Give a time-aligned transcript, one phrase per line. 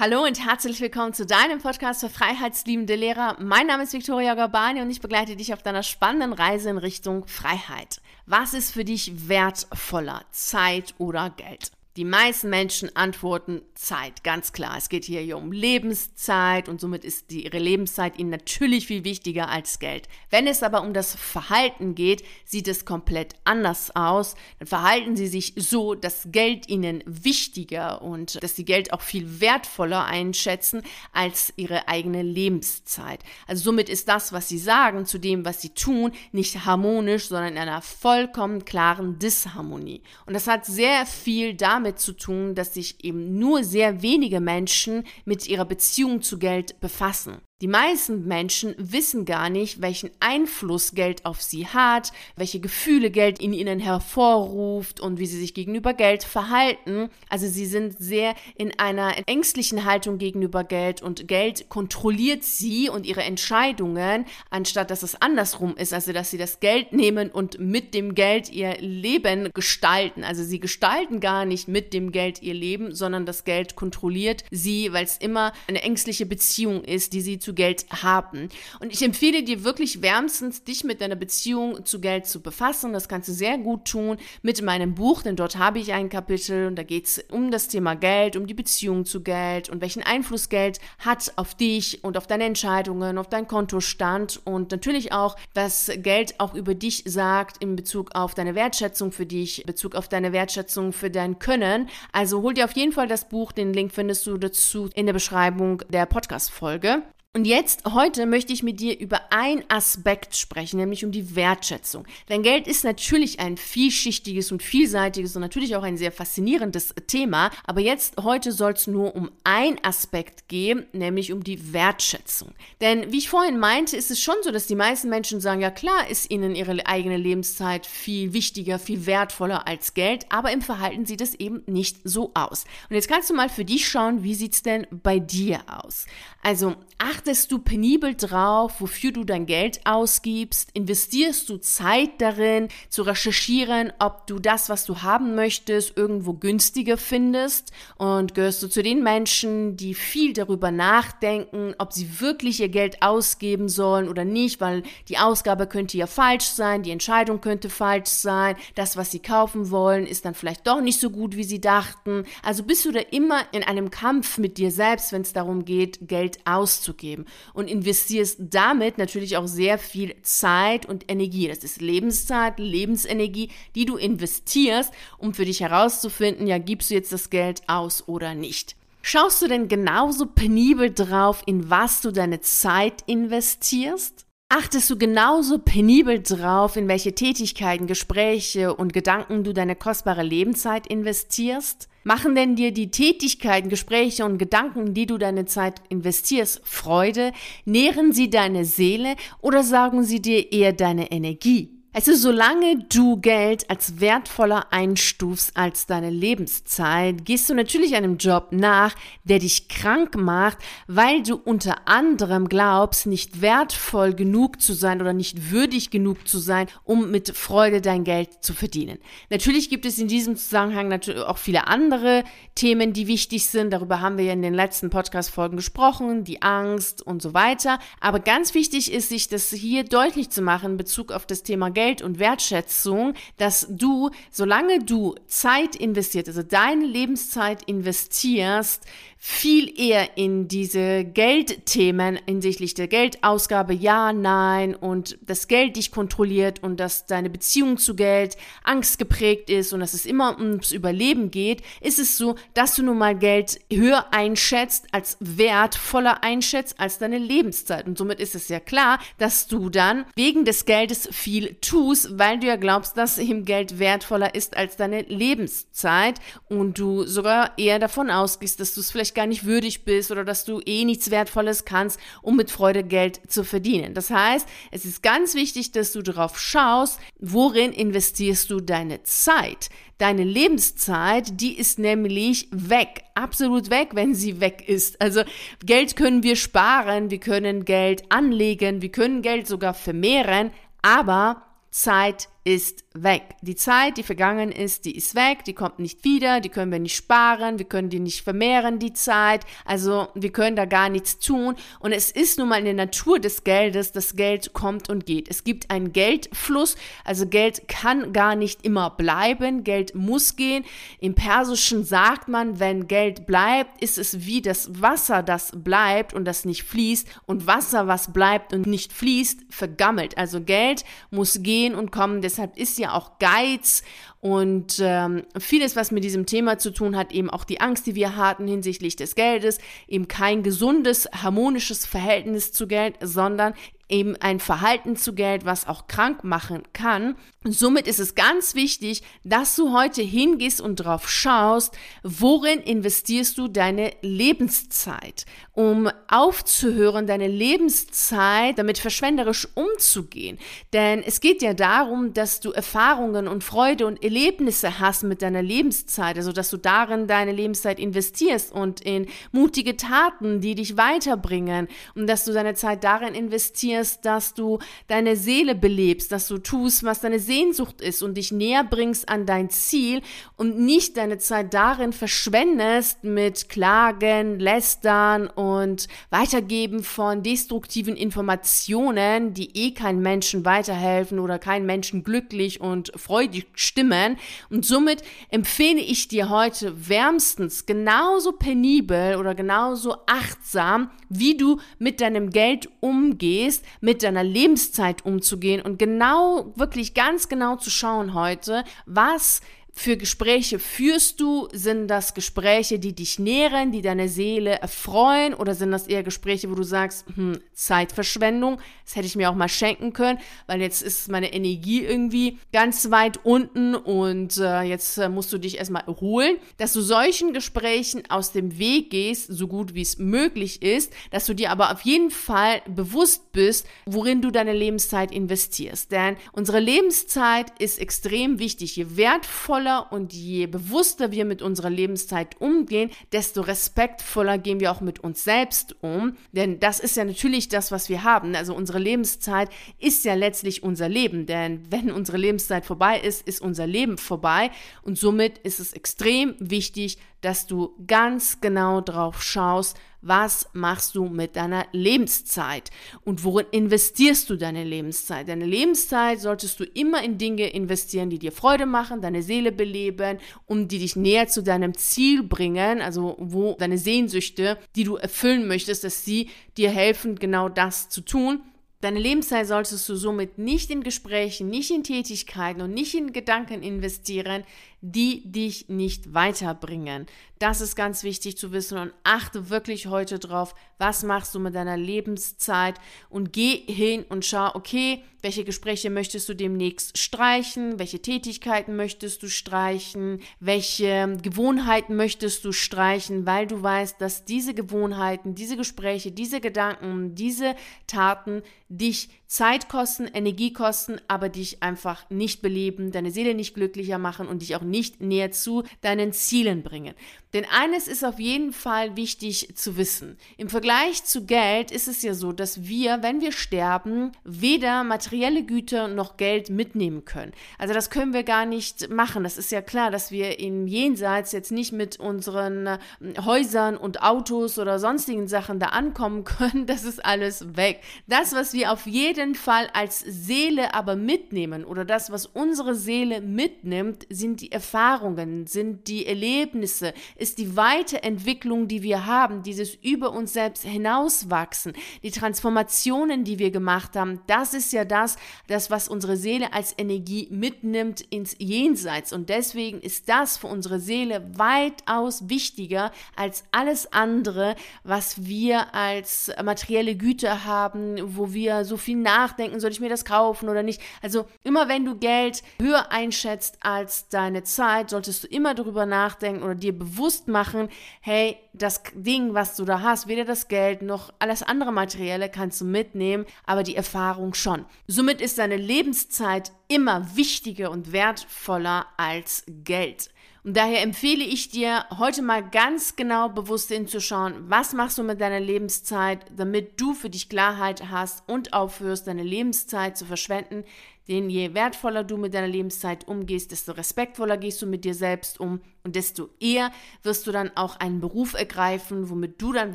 [0.00, 3.36] Hallo und herzlich willkommen zu deinem Podcast für freiheitsliebende Lehrer.
[3.38, 7.26] Mein Name ist Viktoria Gabani und ich begleite dich auf deiner spannenden Reise in Richtung
[7.26, 8.00] Freiheit.
[8.24, 11.72] Was ist für dich wertvoller, Zeit oder Geld?
[11.96, 14.76] Die meisten Menschen antworten Zeit, ganz klar.
[14.78, 19.48] Es geht hier um Lebenszeit und somit ist die, ihre Lebenszeit ihnen natürlich viel wichtiger
[19.48, 20.06] als Geld.
[20.30, 24.36] Wenn es aber um das Verhalten geht, sieht es komplett anders aus.
[24.60, 29.40] Dann verhalten sie sich so, dass Geld ihnen wichtiger und dass sie Geld auch viel
[29.40, 30.82] wertvoller einschätzen
[31.12, 33.24] als ihre eigene Lebenszeit.
[33.48, 37.54] Also somit ist das, was sie sagen, zu dem, was sie tun, nicht harmonisch, sondern
[37.54, 40.02] in einer vollkommen klaren Disharmonie.
[40.26, 44.40] Und das hat sehr viel damit damit zu tun, dass sich eben nur sehr wenige
[44.40, 47.38] Menschen mit ihrer Beziehung zu Geld befassen.
[47.60, 53.38] Die meisten Menschen wissen gar nicht, welchen Einfluss Geld auf sie hat, welche Gefühle Geld
[53.38, 57.10] in ihnen hervorruft und wie sie sich gegenüber Geld verhalten.
[57.28, 63.04] Also sie sind sehr in einer ängstlichen Haltung gegenüber Geld und Geld kontrolliert sie und
[63.04, 67.92] ihre Entscheidungen, anstatt dass es andersrum ist, also dass sie das Geld nehmen und mit
[67.92, 70.24] dem Geld ihr Leben gestalten.
[70.24, 74.94] Also sie gestalten gar nicht mit dem Geld ihr Leben, sondern das Geld kontrolliert sie,
[74.94, 78.48] weil es immer eine ängstliche Beziehung ist, die sie zu zu Geld haben.
[78.78, 82.92] Und ich empfehle dir wirklich wärmstens, dich mit deiner Beziehung zu Geld zu befassen.
[82.92, 86.68] Das kannst du sehr gut tun mit meinem Buch, denn dort habe ich ein Kapitel
[86.68, 90.04] und da geht es um das Thema Geld, um die Beziehung zu Geld und welchen
[90.04, 95.36] Einfluss Geld hat auf dich und auf deine Entscheidungen, auf deinen Kontostand und natürlich auch,
[95.52, 99.96] was Geld auch über dich sagt in Bezug auf deine Wertschätzung für dich, in Bezug
[99.96, 101.88] auf deine Wertschätzung für dein Können.
[102.12, 105.14] Also hol dir auf jeden Fall das Buch, den Link findest du dazu in der
[105.14, 107.02] Beschreibung der Podcast-Folge.
[107.32, 112.04] Und jetzt, heute möchte ich mit dir über ein Aspekt sprechen, nämlich um die Wertschätzung.
[112.28, 117.52] Denn Geld ist natürlich ein vielschichtiges und vielseitiges und natürlich auch ein sehr faszinierendes Thema.
[117.64, 122.48] Aber jetzt, heute soll es nur um ein Aspekt gehen, nämlich um die Wertschätzung.
[122.80, 125.70] Denn wie ich vorhin meinte, ist es schon so, dass die meisten Menschen sagen, ja
[125.70, 131.06] klar ist ihnen ihre eigene Lebenszeit viel wichtiger, viel wertvoller als Geld, aber im Verhalten
[131.06, 132.64] sieht es eben nicht so aus.
[132.88, 136.06] Und jetzt kannst du mal für dich schauen, wie sieht's denn bei dir aus?
[136.42, 136.74] Also,
[137.20, 140.70] achtest du penibel drauf, wofür du dein Geld ausgibst?
[140.72, 146.96] Investierst du Zeit darin, zu recherchieren, ob du das, was du haben möchtest, irgendwo günstiger
[146.96, 147.72] findest?
[147.98, 153.02] Und gehörst du zu den Menschen, die viel darüber nachdenken, ob sie wirklich ihr Geld
[153.02, 158.08] ausgeben sollen oder nicht, weil die Ausgabe könnte ja falsch sein, die Entscheidung könnte falsch
[158.08, 161.60] sein, das, was sie kaufen wollen, ist dann vielleicht doch nicht so gut, wie sie
[161.60, 162.24] dachten.
[162.42, 166.08] Also bist du da immer in einem Kampf mit dir selbst, wenn es darum geht,
[166.08, 171.48] Geld auszugeben ausgeben und investierst damit natürlich auch sehr viel Zeit und Energie.
[171.48, 177.12] Das ist Lebenszeit, Lebensenergie, die du investierst, um für dich herauszufinden, ja, gibst du jetzt
[177.12, 178.76] das Geld aus oder nicht.
[179.02, 184.26] Schaust du denn genauso penibel drauf, in was du deine Zeit investierst?
[184.52, 190.86] Achtest du genauso penibel drauf, in welche Tätigkeiten, Gespräche und Gedanken du deine kostbare Lebenszeit
[190.88, 191.89] investierst?
[192.02, 197.32] Machen denn dir die Tätigkeiten, Gespräche und Gedanken, die du deine Zeit investierst, Freude?
[197.66, 201.79] Nähren sie deine Seele oder sagen sie dir eher deine Energie?
[201.92, 208.50] Also solange du Geld als wertvoller einstufst als deine Lebenszeit, gehst du natürlich einem Job
[208.52, 215.00] nach, der dich krank macht, weil du unter anderem glaubst, nicht wertvoll genug zu sein
[215.00, 218.98] oder nicht würdig genug zu sein, um mit Freude dein Geld zu verdienen.
[219.28, 222.22] Natürlich gibt es in diesem Zusammenhang natürlich auch viele andere
[222.54, 223.72] Themen, die wichtig sind.
[223.72, 227.80] Darüber haben wir ja in den letzten Podcast-Folgen gesprochen, die Angst und so weiter.
[227.98, 231.68] Aber ganz wichtig ist, sich das hier deutlich zu machen in Bezug auf das Thema
[231.70, 238.84] Geld Geld und Wertschätzung, dass du, solange du Zeit investiert, also deine Lebenszeit investierst,
[239.22, 246.62] viel eher in diese Geldthemen hinsichtlich der Geldausgabe, ja, nein, und das Geld dich kontrolliert
[246.62, 251.30] und dass deine Beziehung zu Geld Angst geprägt ist und dass es immer ums Überleben
[251.30, 256.96] geht, ist es so, dass du nun mal Geld höher einschätzt, als wertvoller einschätzt als
[256.96, 257.86] deine Lebenszeit.
[257.86, 262.40] Und somit ist es ja klar, dass du dann wegen des Geldes viel tust, weil
[262.40, 267.78] du ja glaubst, dass eben Geld wertvoller ist als deine Lebenszeit und du sogar eher
[267.78, 270.84] davon ausgehst, dass du es vielleicht vielleicht gar nicht würdig bist oder dass du eh
[270.84, 273.94] nichts Wertvolles kannst, um mit Freude Geld zu verdienen.
[273.94, 279.68] Das heißt, es ist ganz wichtig, dass du darauf schaust, worin investierst du deine Zeit.
[279.98, 285.00] Deine Lebenszeit, die ist nämlich weg, absolut weg, wenn sie weg ist.
[285.00, 285.22] Also
[285.64, 290.52] Geld können wir sparen, wir können Geld anlegen, wir können Geld sogar vermehren,
[290.82, 293.36] aber Zeit ist weg.
[293.40, 296.80] Die Zeit, die vergangen ist, die ist weg, die kommt nicht wieder, die können wir
[296.80, 299.44] nicht sparen, wir können die nicht vermehren, die Zeit.
[299.64, 301.54] Also wir können da gar nichts tun.
[301.78, 305.30] Und es ist nun mal in der Natur des Geldes, das Geld kommt und geht.
[305.30, 310.64] Es gibt einen Geldfluss, also Geld kann gar nicht immer bleiben, Geld muss gehen.
[310.98, 316.24] Im Persischen sagt man, wenn Geld bleibt, ist es wie das Wasser, das bleibt und
[316.24, 317.06] das nicht fließt.
[317.26, 320.18] Und Wasser, was bleibt und nicht fließt, vergammelt.
[320.18, 322.20] Also Geld muss gehen und kommen.
[322.20, 323.82] Deshalb ist ja auch Geiz
[324.20, 327.94] und ähm, vieles, was mit diesem Thema zu tun hat, eben auch die Angst, die
[327.94, 333.54] wir hatten hinsichtlich des Geldes, eben kein gesundes, harmonisches Verhältnis zu Geld, sondern
[333.90, 337.16] eben ein Verhalten zu Geld, was auch krank machen kann.
[337.42, 343.48] Somit ist es ganz wichtig, dass du heute hingehst und drauf schaust, worin investierst du
[343.48, 350.38] deine Lebenszeit, um aufzuhören, deine Lebenszeit damit verschwenderisch umzugehen.
[350.74, 355.42] Denn es geht ja darum, dass du Erfahrungen und Freude und Erlebnisse hast mit deiner
[355.42, 361.68] Lebenszeit, also dass du darin deine Lebenszeit investierst und in mutige Taten, die dich weiterbringen
[361.94, 366.84] und dass du deine Zeit darin investierst, dass du deine Seele belebst, dass du tust,
[366.84, 370.02] was deine Sehnsucht ist und dich näher bringst an dein Ziel
[370.36, 379.56] und nicht deine Zeit darin verschwendest mit Klagen, Lästern und Weitergeben von destruktiven Informationen, die
[379.56, 384.18] eh keinen Menschen weiterhelfen oder keinen Menschen glücklich und freudig stimmen.
[384.50, 392.00] Und somit empfehle ich dir heute wärmstens genauso penibel oder genauso achtsam, wie du mit
[392.00, 398.64] deinem Geld umgehst, mit deiner Lebenszeit umzugehen und genau, wirklich ganz genau zu schauen heute,
[398.86, 399.40] was
[399.72, 401.48] für Gespräche führst du?
[401.52, 405.34] Sind das Gespräche, die dich nähren, die deine Seele erfreuen?
[405.34, 409.34] Oder sind das eher Gespräche, wo du sagst, hm, Zeitverschwendung, das hätte ich mir auch
[409.34, 414.98] mal schenken können, weil jetzt ist meine Energie irgendwie ganz weit unten und äh, jetzt
[414.98, 416.36] äh, musst du dich erstmal erholen.
[416.56, 421.26] Dass du solchen Gesprächen aus dem Weg gehst, so gut wie es möglich ist, dass
[421.26, 425.92] du dir aber auf jeden Fall bewusst bist, worin du deine Lebenszeit investierst.
[425.92, 428.76] Denn unsere Lebenszeit ist extrem wichtig.
[428.76, 434.72] Je wertvoller respektvoller und je bewusster wir mit unserer Lebenszeit umgehen, desto respektvoller gehen wir
[434.72, 436.16] auch mit uns selbst um.
[436.32, 438.34] Denn das ist ja natürlich das, was wir haben.
[438.34, 441.26] Also unsere Lebenszeit ist ja letztlich unser Leben.
[441.26, 444.50] Denn wenn unsere Lebenszeit vorbei ist, ist unser Leben vorbei.
[444.82, 451.06] Und somit ist es extrem wichtig, dass du ganz genau drauf schaust, was machst du
[451.06, 452.70] mit deiner Lebenszeit
[453.04, 455.28] und worin investierst du deine Lebenszeit.
[455.28, 460.18] Deine Lebenszeit solltest du immer in Dinge investieren, die dir Freude machen, deine Seele beleben
[460.46, 465.46] und die dich näher zu deinem Ziel bringen, also wo deine Sehnsüchte, die du erfüllen
[465.46, 468.42] möchtest, dass sie dir helfen, genau das zu tun.
[468.80, 473.62] Deine Lebenszeit solltest du somit nicht in Gesprächen, nicht in Tätigkeiten und nicht in Gedanken
[473.62, 474.44] investieren,
[474.80, 477.06] die dich nicht weiterbringen.
[477.38, 481.54] Das ist ganz wichtig zu wissen und achte wirklich heute drauf, was machst du mit
[481.54, 482.74] deiner Lebenszeit
[483.08, 489.22] und geh hin und schau, okay, welche Gespräche möchtest du demnächst streichen, welche Tätigkeiten möchtest
[489.22, 496.12] du streichen, welche Gewohnheiten möchtest du streichen, weil du weißt, dass diese Gewohnheiten, diese Gespräche,
[496.12, 497.54] diese Gedanken, diese
[497.86, 503.98] Taten dich Zeit kosten, Energie kosten, aber dich einfach nicht beleben, deine Seele nicht glücklicher
[503.98, 504.69] machen und dich auch nicht
[505.00, 506.94] näher zu deinen Zielen bringen.
[507.32, 510.18] Denn eines ist auf jeden Fall wichtig zu wissen.
[510.36, 515.44] Im Vergleich zu Geld ist es ja so, dass wir, wenn wir sterben, weder materielle
[515.44, 517.32] Güter noch Geld mitnehmen können.
[517.56, 519.22] Also das können wir gar nicht machen.
[519.22, 522.78] Das ist ja klar, dass wir im Jenseits jetzt nicht mit unseren äh,
[523.24, 526.66] Häusern und Autos oder sonstigen Sachen da ankommen können.
[526.66, 527.80] Das ist alles weg.
[528.08, 533.20] Das, was wir auf jeden Fall als Seele aber mitnehmen oder das, was unsere Seele
[533.20, 540.12] mitnimmt, sind die Erfahrungen, sind die Erlebnisse, ist die Weiterentwicklung, die wir haben, dieses über
[540.12, 545.88] uns selbst hinauswachsen, die Transformationen, die wir gemacht haben, das ist ja das, das, was
[545.88, 549.14] unsere Seele als Energie mitnimmt ins Jenseits.
[549.14, 556.30] Und deswegen ist das für unsere Seele weitaus wichtiger als alles andere, was wir als
[556.44, 560.82] materielle Güter haben, wo wir so viel nachdenken, soll ich mir das kaufen oder nicht.
[561.00, 566.42] Also immer wenn du Geld höher einschätzt als deine Zeit, solltest du immer darüber nachdenken
[566.42, 567.68] oder dir bewusst machen,
[568.00, 572.60] hey, das Ding, was du da hast, weder das Geld noch alles andere Materielle kannst
[572.60, 574.64] du mitnehmen, aber die Erfahrung schon.
[574.86, 580.10] Somit ist deine Lebenszeit immer wichtiger und wertvoller als Geld.
[580.42, 585.20] Und daher empfehle ich dir, heute mal ganz genau bewusst hinzuschauen, was machst du mit
[585.20, 590.64] deiner Lebenszeit, damit du für dich Klarheit hast und aufhörst, deine Lebenszeit zu verschwenden,
[591.08, 595.40] Denn je wertvoller du mit deiner Lebenszeit umgehst, desto respektvoller gehst du mit dir selbst
[595.40, 596.70] um und desto eher
[597.02, 599.74] wirst du dann auch einen Beruf ergreifen, womit du dann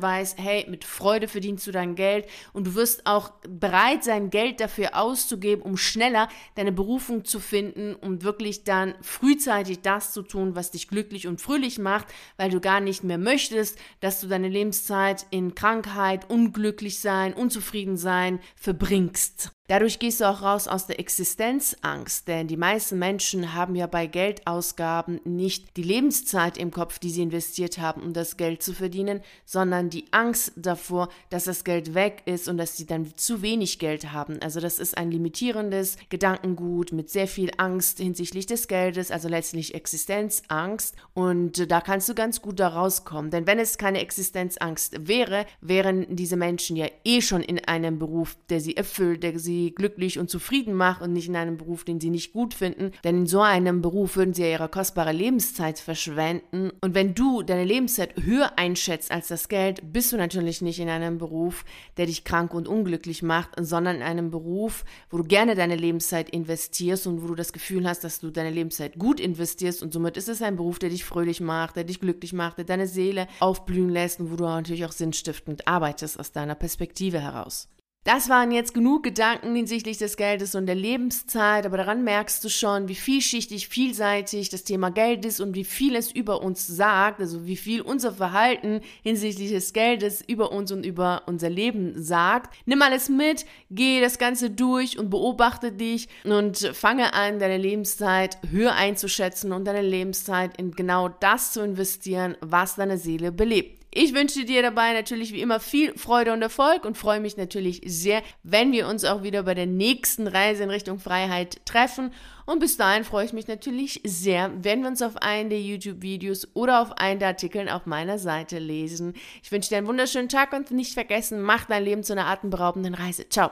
[0.00, 4.60] weißt, hey, mit Freude verdienst du dein Geld und du wirst auch bereit sein, Geld
[4.60, 10.54] dafür auszugeben, um schneller deine Berufung zu finden und wirklich dann frühzeitig das zu tun,
[10.54, 12.06] was dich glücklich und fröhlich macht,
[12.36, 17.96] weil du gar nicht mehr möchtest, dass du deine Lebenszeit in Krankheit, unglücklich sein, unzufrieden
[17.96, 19.55] sein verbringst.
[19.68, 24.06] Dadurch gehst du auch raus aus der Existenzangst, denn die meisten Menschen haben ja bei
[24.06, 29.22] Geldausgaben nicht die Lebenszeit im Kopf, die sie investiert haben, um das Geld zu verdienen,
[29.44, 33.80] sondern die Angst davor, dass das Geld weg ist und dass sie dann zu wenig
[33.80, 34.40] Geld haben.
[34.40, 39.74] Also das ist ein limitierendes Gedankengut mit sehr viel Angst hinsichtlich des Geldes, also letztlich
[39.74, 45.44] Existenzangst und da kannst du ganz gut da rauskommen, denn wenn es keine Existenzangst wäre,
[45.60, 49.74] wären diese Menschen ja eh schon in einem Beruf, der sie erfüllt, der sie sie
[49.74, 52.92] glücklich und zufrieden macht und nicht in einem Beruf, den sie nicht gut finden.
[53.04, 56.72] Denn in so einem Beruf würden sie ja ihre kostbare Lebenszeit verschwenden.
[56.80, 60.88] Und wenn du deine Lebenszeit höher einschätzt als das Geld, bist du natürlich nicht in
[60.88, 61.64] einem Beruf,
[61.96, 66.30] der dich krank und unglücklich macht, sondern in einem Beruf, wo du gerne deine Lebenszeit
[66.30, 69.82] investierst und wo du das Gefühl hast, dass du deine Lebenszeit gut investierst.
[69.82, 72.64] Und somit ist es ein Beruf, der dich fröhlich macht, der dich glücklich macht, der
[72.64, 77.68] deine Seele aufblühen lässt und wo du natürlich auch sinnstiftend arbeitest aus deiner Perspektive heraus.
[78.06, 82.48] Das waren jetzt genug Gedanken hinsichtlich des Geldes und der Lebenszeit, aber daran merkst du
[82.48, 87.18] schon, wie vielschichtig, vielseitig das Thema Geld ist und wie viel es über uns sagt,
[87.20, 92.54] also wie viel unser Verhalten hinsichtlich des Geldes über uns und über unser Leben sagt.
[92.64, 98.38] Nimm alles mit, geh das Ganze durch und beobachte dich und fange an, deine Lebenszeit
[98.48, 103.75] höher einzuschätzen und deine Lebenszeit in genau das zu investieren, was deine Seele belebt.
[103.98, 107.80] Ich wünsche dir dabei natürlich wie immer viel Freude und Erfolg und freue mich natürlich
[107.86, 112.12] sehr, wenn wir uns auch wieder bei der nächsten Reise in Richtung Freiheit treffen.
[112.44, 116.48] Und bis dahin freue ich mich natürlich sehr, wenn wir uns auf einen der YouTube-Videos
[116.52, 119.14] oder auf einen der Artikeln auf meiner Seite lesen.
[119.42, 122.92] Ich wünsche dir einen wunderschönen Tag und nicht vergessen, mach dein Leben zu einer atemberaubenden
[122.92, 123.26] Reise.
[123.30, 123.50] Ciao.